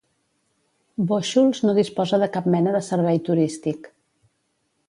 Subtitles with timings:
[1.11, 3.93] Bóixols no disposa de cap mena de servei turístic.